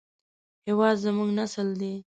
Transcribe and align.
هېواد 0.65 0.95
زموږ 1.03 1.29
نسل 1.39 1.67
دی 1.79 1.93